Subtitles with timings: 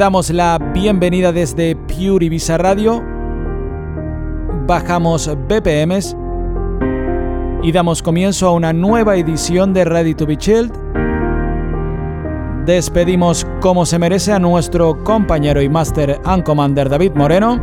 [0.00, 3.04] Damos la bienvenida desde Pure Ibiza Radio.
[4.66, 6.16] Bajamos BPMs
[7.62, 10.72] y damos comienzo a una nueva edición de Ready to Be Chilled.
[12.64, 17.60] Despedimos como se merece a nuestro compañero y Master and Commander David Moreno.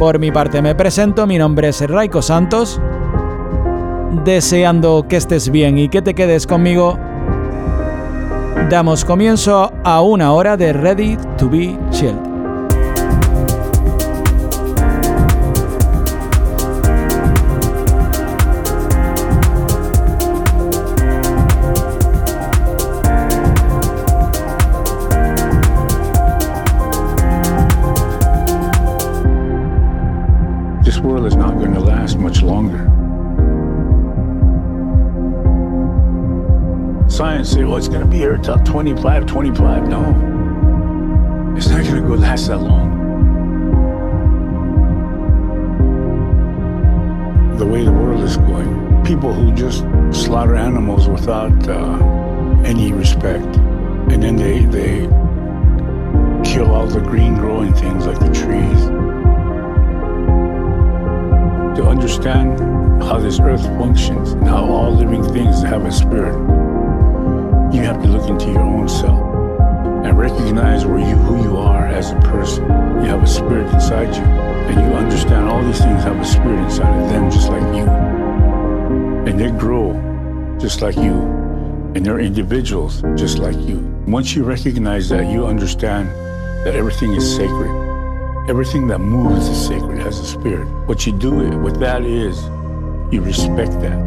[0.00, 2.80] Por mi parte me presento, mi nombre es Raiko Santos.
[4.24, 6.98] Deseando que estés bien y que te quedes conmigo
[8.70, 12.35] Damos comienzo a una hora de Ready to be Chilled.
[37.76, 39.88] It's going to be here till 25, 25.
[39.88, 41.54] No.
[41.58, 42.96] It's not going to go last that long.
[47.58, 51.98] The way the world is going, people who just slaughter animals without uh,
[52.64, 55.00] any respect, and then they, they
[56.50, 58.86] kill all the green growing things like the trees.
[61.76, 62.58] To understand
[63.02, 66.65] how this earth functions and how all living things have a spirit
[67.96, 69.22] have to look into your own self
[70.04, 72.62] and recognize where you who you are as a person.
[72.64, 76.62] You have a spirit inside you, and you understand all these things have a spirit
[76.64, 77.86] inside of them, just like you,
[79.26, 79.94] and they grow
[80.60, 81.14] just like you,
[81.94, 83.78] and they're individuals just like you.
[84.06, 86.08] Once you recognize that, you understand
[86.66, 87.70] that everything is sacred.
[88.48, 90.66] Everything that moves is sacred, has a spirit.
[90.86, 92.44] What you do with that is
[93.12, 93.98] you respect that.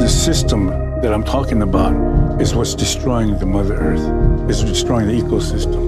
[0.00, 5.12] The system that I'm talking about is what's destroying the Mother Earth, is destroying the
[5.12, 5.86] ecosystem.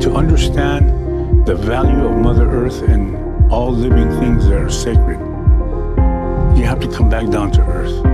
[0.00, 5.18] To understand the value of Mother Earth and all living things that are sacred,
[6.56, 8.06] you have to come back down to Earth.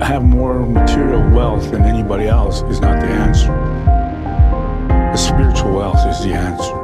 [0.00, 3.52] I have more material wealth than anybody else is not the answer.
[4.88, 6.83] The spiritual wealth is the answer.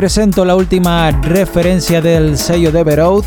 [0.00, 3.26] Presento la última referencia del sello de Beroth.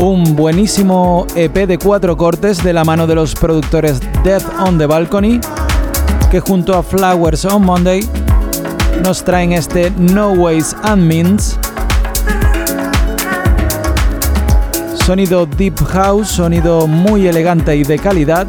[0.00, 4.84] Un buenísimo EP de cuatro cortes de la mano de los productores Death on the
[4.84, 5.40] Balcony,
[6.30, 8.06] que junto a Flowers on Monday
[9.02, 11.58] nos traen este No Ways and Means.
[15.06, 18.46] Sonido Deep House, sonido muy elegante y de calidad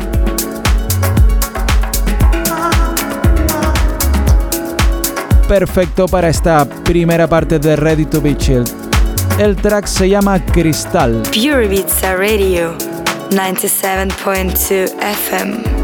[5.48, 8.68] perfecto para esta primera parte de Ready to Be Chilled.
[9.40, 11.24] El track se llama Cristal.
[11.32, 12.76] Pure Beats Radio
[13.30, 15.77] 97.2 FM.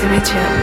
[0.00, 0.59] to meet you.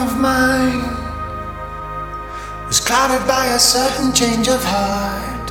[0.00, 0.80] of mine
[2.66, 5.46] was clouded by a certain change of heart.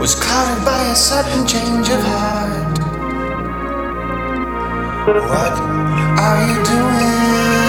[0.00, 2.78] Was clouded by a certain change of heart.
[5.06, 5.16] What
[6.26, 7.63] are you doing?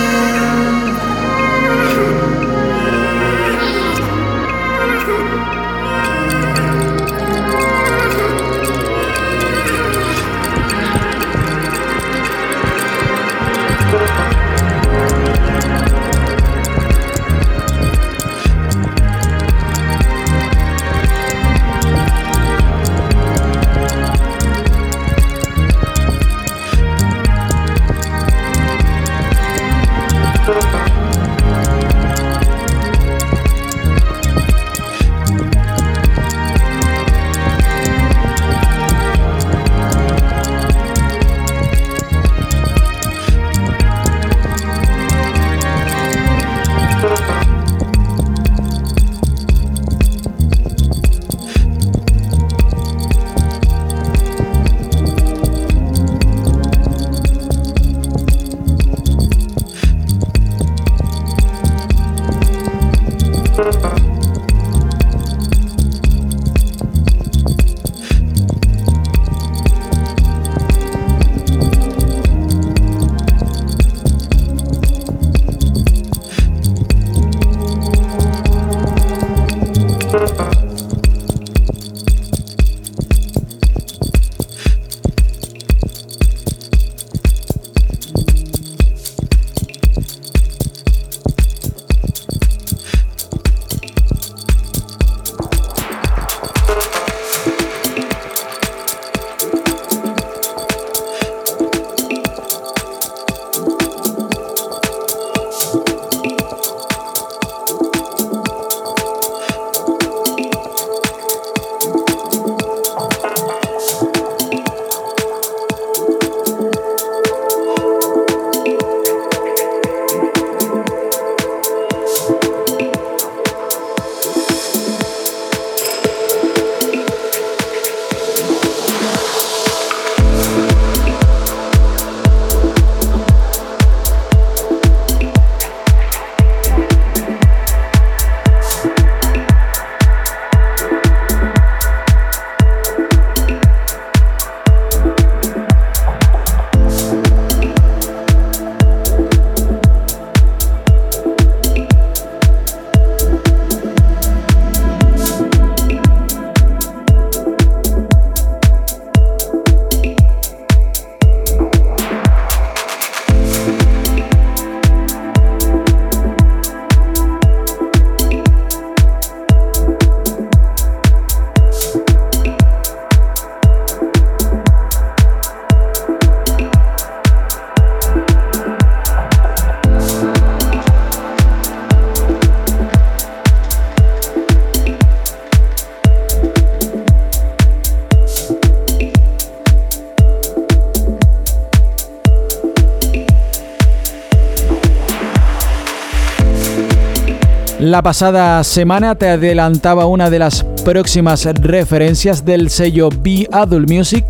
[197.95, 204.25] La pasada semana te adelantaba una de las próximas referencias del sello Be Adult Music,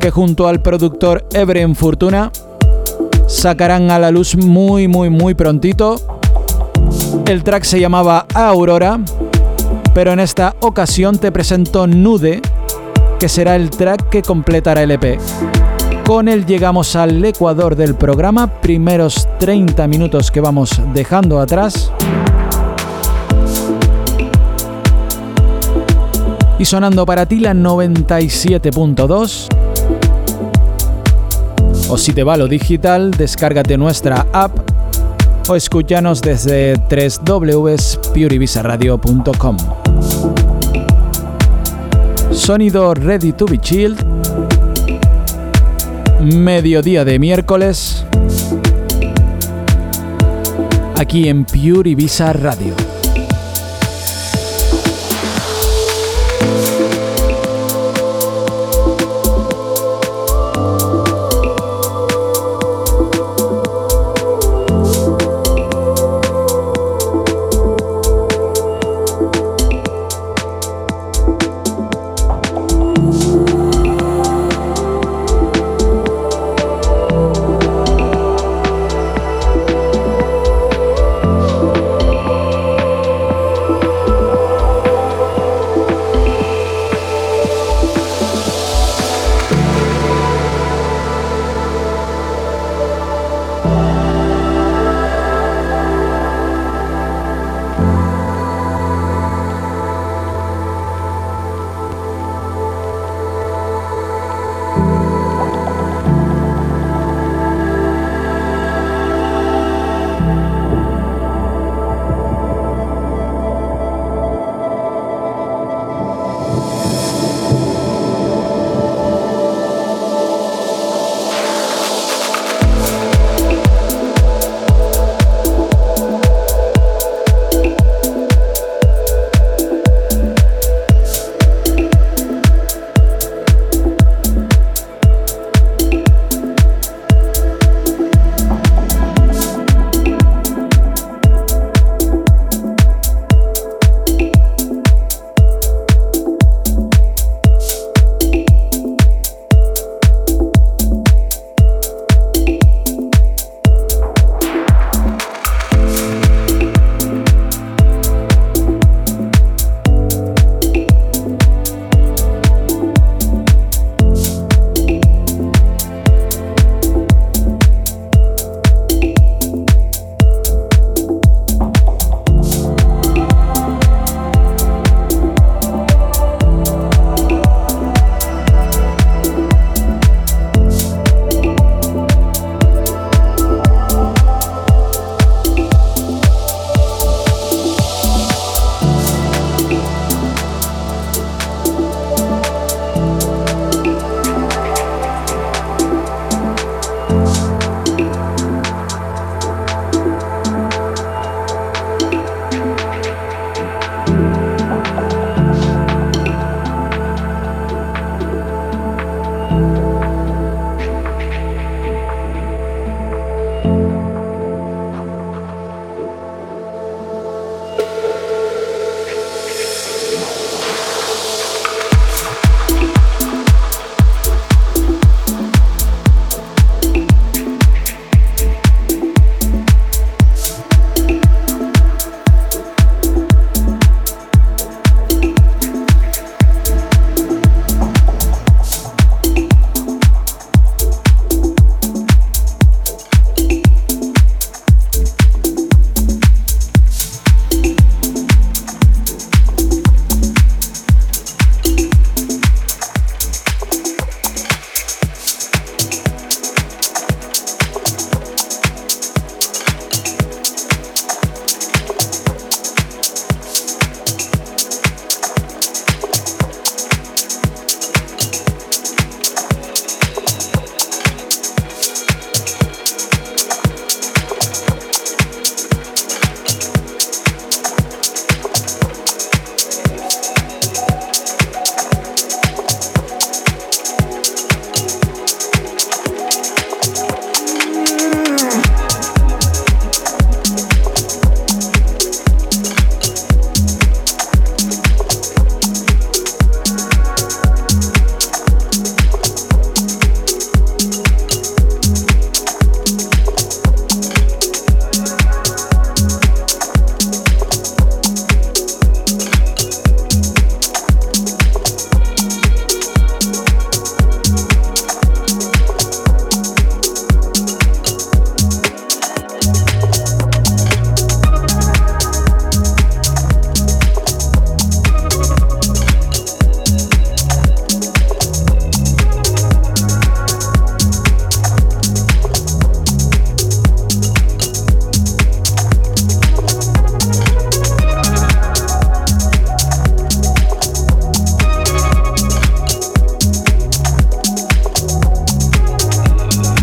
[0.00, 2.32] que junto al productor Ebren Fortuna
[3.26, 6.00] sacarán a la luz muy muy muy prontito.
[7.26, 8.98] El track se llamaba Aurora,
[9.92, 12.40] pero en esta ocasión te presento Nude,
[13.20, 15.18] que será el track que completará el EP.
[16.06, 21.90] Con él llegamos al ecuador del programa, primeros 30 minutos que vamos dejando atrás.
[26.60, 29.48] Y sonando para ti la 97.2.
[31.88, 34.56] O si te va lo digital, descárgate nuestra app
[35.48, 39.56] o escúchanos desde www.puribisaradio.com.
[42.30, 44.05] Sonido Ready to be Chilled
[46.26, 48.04] mediodía de miércoles,
[50.96, 52.85] aquí en Pure Ibiza Radio.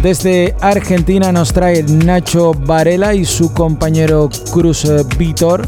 [0.03, 4.85] Desde Argentina nos trae Nacho Varela y su compañero Cruz
[5.17, 5.65] Vitor.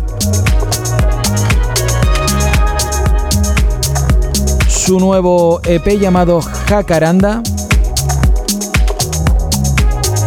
[4.67, 7.41] Su nuevo EP llamado Jacaranda,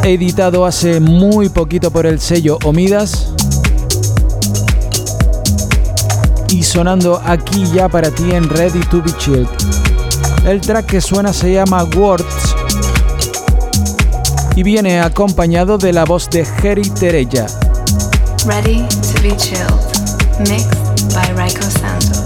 [0.04, 3.34] editado hace muy poquito por el sello Omidas.
[6.48, 9.48] Y sonando aquí ya para ti en Ready to Be Chilled.
[10.46, 12.47] El track que suena se llama Words
[14.58, 17.46] y viene acompañado de la voz de Jerry Terella.
[18.44, 19.70] Ready to be chilled.
[20.40, 22.24] Mixed by Raiko Santos.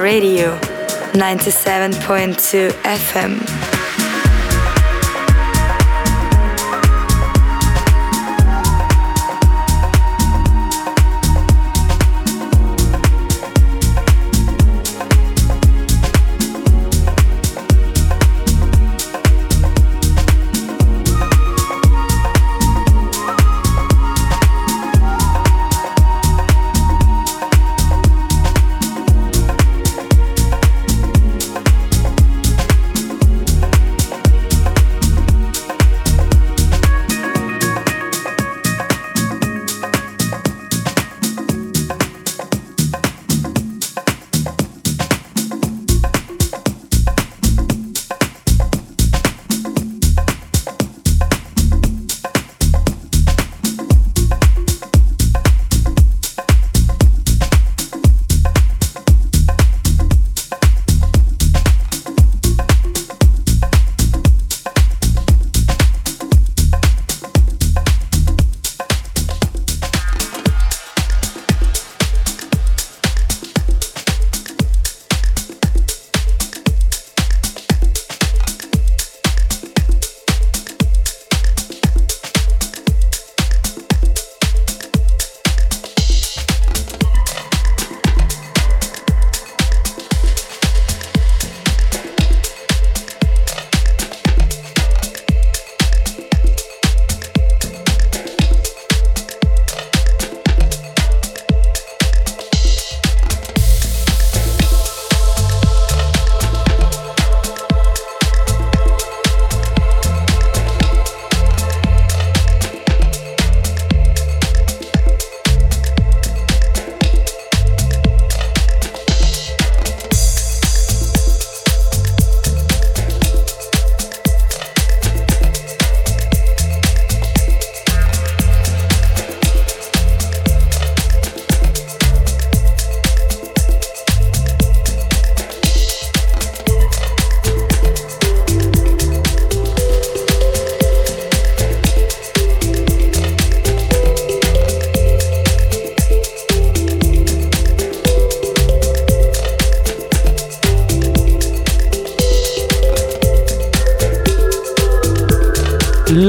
[0.00, 0.58] Radio
[1.12, 3.61] 97.2 FM.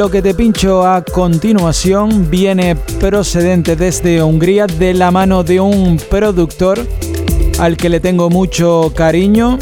[0.04, 5.96] Lo que te pincho a continuación viene procedente desde Hungría de la mano de un
[5.96, 6.86] productor
[7.58, 9.58] al que le tengo mucho cariño,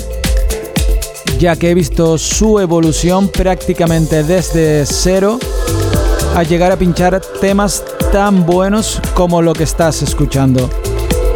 [1.37, 5.37] ya que he visto su evolución prácticamente desde cero
[6.35, 10.71] a llegar a pinchar temas tan buenos como lo que estás escuchando.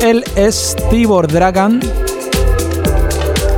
[0.01, 1.79] Él es Tibor Dragan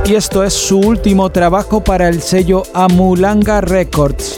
[0.04, 4.37] y esto es su último trabajo para el sello Amulanga Records.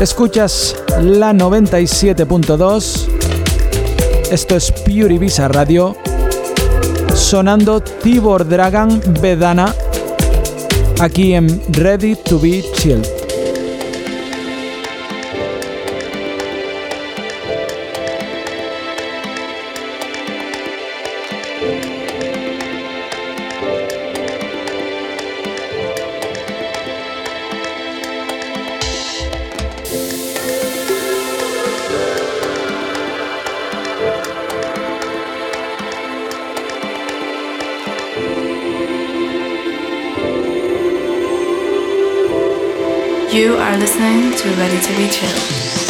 [0.00, 3.06] Escuchas la 97.2.
[4.30, 5.96] Esto es Pure Visa Radio.
[7.14, 9.74] Sonando Tibor Dragon Vedana.
[11.00, 13.13] Aquí en Ready to Be Chill.
[44.44, 45.83] To Ready to Be Chill.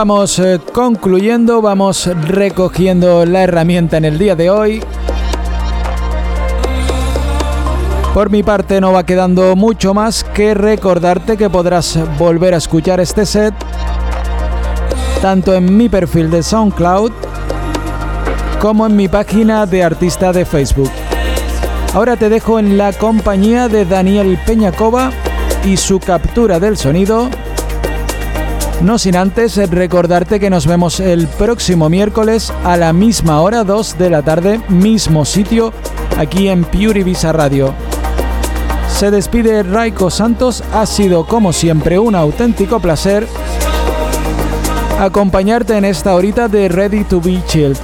[0.00, 4.82] Vamos eh, concluyendo, vamos recogiendo la herramienta en el día de hoy.
[8.14, 12.98] Por mi parte no va quedando mucho más que recordarte que podrás volver a escuchar
[12.98, 13.52] este set
[15.20, 17.12] tanto en mi perfil de SoundCloud
[18.58, 20.90] como en mi página de artista de Facebook.
[21.92, 25.10] Ahora te dejo en la compañía de Daniel Peñacova
[25.62, 27.28] y su captura del sonido.
[28.82, 33.98] No sin antes recordarte que nos vemos el próximo miércoles a la misma hora, 2
[33.98, 35.72] de la tarde, mismo sitio,
[36.16, 37.74] aquí en Pure Radio.
[38.88, 43.26] Se despide Raiko Santos, ha sido como siempre un auténtico placer
[44.98, 47.76] acompañarte en esta horita de Ready to Be Chilled.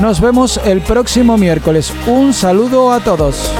[0.00, 1.92] Nos vemos el próximo miércoles.
[2.06, 3.50] Un saludo a todos.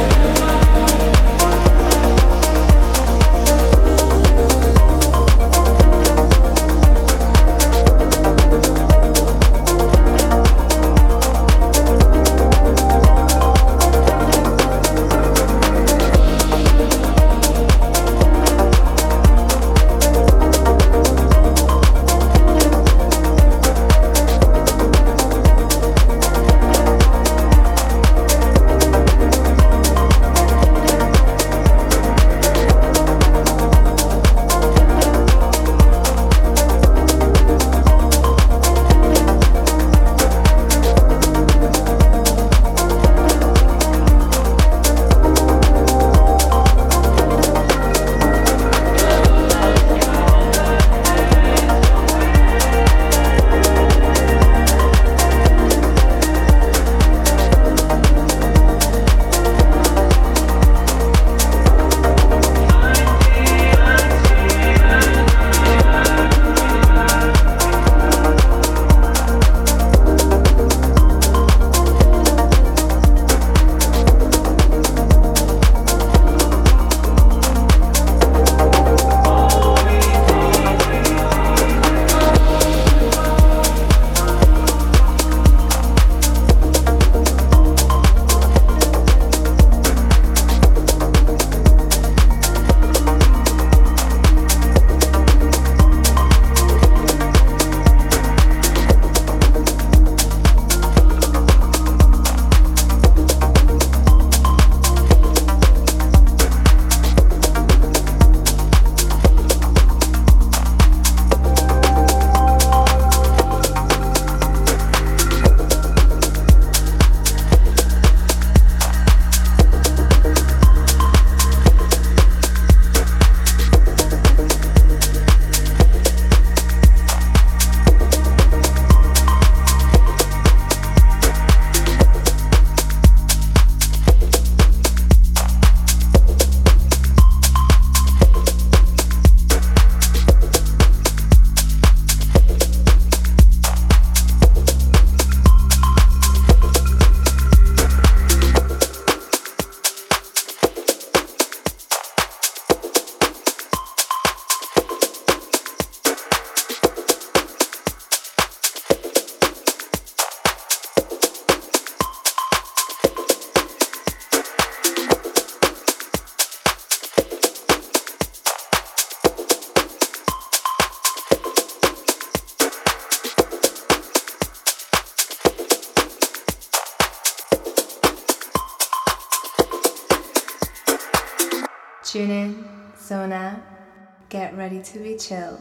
[184.85, 185.59] To be chill.